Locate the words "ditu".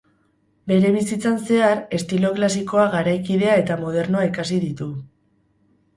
4.69-4.93